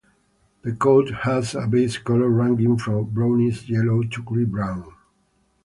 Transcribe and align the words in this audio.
The 0.63 0.71
coat 0.73 1.11
has 1.11 1.53
a 1.53 1.67
base 1.67 1.99
color 1.99 2.27
ranging 2.27 2.75
from 2.79 3.05
brownish-yellow 3.11 4.01
to 4.01 4.23
grey-brown. 4.23 4.91